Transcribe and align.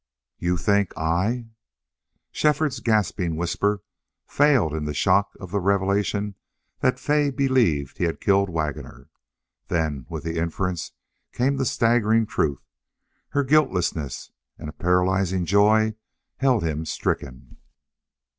"YOU 0.39 0.57
THINK 0.57 0.97
I" 0.97 1.45
Shefford's 2.31 2.79
gasping 2.79 3.35
whisper 3.35 3.83
failed 4.25 4.73
in 4.73 4.85
the 4.85 4.95
shock 4.95 5.33
of 5.39 5.51
the 5.51 5.59
revelation 5.59 6.33
that 6.79 6.97
Fay 6.99 7.29
believed 7.29 7.99
he 7.99 8.05
had 8.05 8.19
killed 8.19 8.49
Waggoner. 8.49 9.11
Then 9.67 10.07
with 10.09 10.23
the 10.23 10.39
inference 10.39 10.93
came 11.31 11.57
the 11.57 11.65
staggering 11.67 12.25
truth 12.25 12.65
her 13.29 13.43
guiltlessness; 13.43 14.31
and 14.57 14.69
a 14.69 14.73
paralyzing 14.73 15.45
joy 15.45 15.93
held 16.37 16.63
him 16.63 16.83
stricken. 16.83 17.57